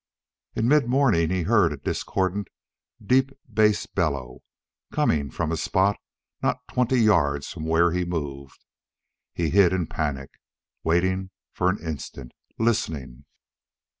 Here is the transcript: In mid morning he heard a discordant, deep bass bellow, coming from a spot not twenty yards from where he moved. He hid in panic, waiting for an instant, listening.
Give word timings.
In 0.55 0.67
mid 0.67 0.87
morning 0.87 1.29
he 1.29 1.43
heard 1.43 1.71
a 1.71 1.77
discordant, 1.77 2.47
deep 3.05 3.33
bass 3.47 3.85
bellow, 3.85 4.39
coming 4.91 5.29
from 5.29 5.51
a 5.51 5.55
spot 5.57 5.95
not 6.41 6.67
twenty 6.67 6.99
yards 6.99 7.49
from 7.53 7.67
where 7.67 7.91
he 7.91 8.03
moved. 8.03 8.65
He 9.31 9.51
hid 9.51 9.71
in 9.71 9.85
panic, 9.85 10.31
waiting 10.83 11.29
for 11.53 11.69
an 11.69 11.77
instant, 11.79 12.31
listening. 12.57 13.25